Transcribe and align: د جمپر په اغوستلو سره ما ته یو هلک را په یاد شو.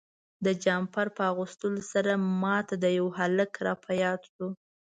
د 0.45 0.47
جمپر 0.63 1.07
په 1.15 1.21
اغوستلو 1.31 1.81
سره 1.93 2.11
ما 2.41 2.57
ته 2.67 2.75
یو 2.99 3.07
هلک 3.19 3.51
را 3.65 3.73
په 3.83 3.91
یاد 4.03 4.21
شو. 4.33 4.47